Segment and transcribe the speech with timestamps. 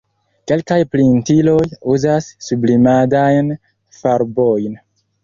[0.51, 1.59] Kelkaj printiloj
[1.95, 3.53] uzas sublimadajn
[3.99, 4.81] farbojn.